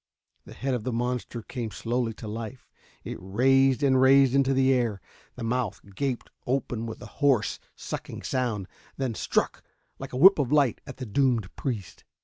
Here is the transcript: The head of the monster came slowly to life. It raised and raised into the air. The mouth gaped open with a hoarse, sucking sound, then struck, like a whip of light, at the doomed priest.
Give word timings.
The 0.45 0.55
head 0.55 0.73
of 0.73 0.83
the 0.83 0.91
monster 0.91 1.43
came 1.43 1.69
slowly 1.69 2.11
to 2.15 2.27
life. 2.27 2.67
It 3.03 3.19
raised 3.21 3.83
and 3.83 4.01
raised 4.01 4.33
into 4.33 4.51
the 4.51 4.73
air. 4.73 4.99
The 5.35 5.43
mouth 5.43 5.79
gaped 5.93 6.31
open 6.47 6.87
with 6.87 7.03
a 7.03 7.21
hoarse, 7.21 7.59
sucking 7.75 8.23
sound, 8.23 8.67
then 8.97 9.13
struck, 9.13 9.61
like 9.99 10.11
a 10.11 10.17
whip 10.17 10.39
of 10.39 10.51
light, 10.51 10.81
at 10.87 10.97
the 10.97 11.05
doomed 11.05 11.55
priest. 11.55 12.03